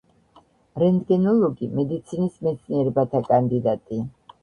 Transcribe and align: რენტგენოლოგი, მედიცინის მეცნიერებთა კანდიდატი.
რენტგენოლოგი, 0.83 1.69
მედიცინის 1.77 2.43
მეცნიერებთა 2.49 3.25
კანდიდატი. 3.33 4.05